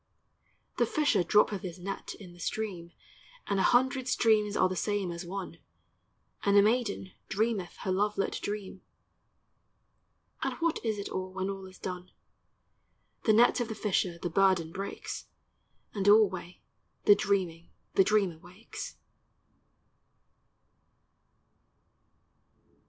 [0.77, 2.91] The fisher droppeth his net in the stream,
[3.45, 5.59] And a hundred streams are the same as one;
[6.41, 8.81] And the maiden dreameth her love lit dream,
[10.41, 12.09] And what is it all, when all is done?
[13.25, 15.27] The net of the fisher the burden breaks,
[15.93, 16.61] And alway
[17.05, 18.97] the dreaming the dreamer wakes.